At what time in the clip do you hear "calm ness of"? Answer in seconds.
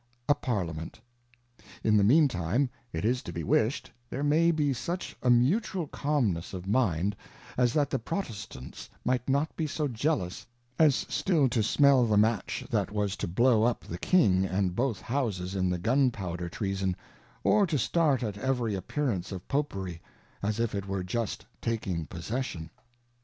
5.91-6.65